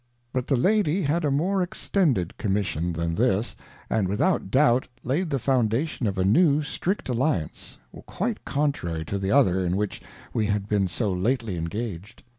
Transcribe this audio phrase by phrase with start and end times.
[0.33, 3.55] But the Lady had a more extended Commission than this
[3.87, 7.77] and without doubt laid the Foundation of a new strjct AlKa nce,
[8.07, 10.01] quite contrary to the other in which
[10.33, 12.23] we had been so lately engaged.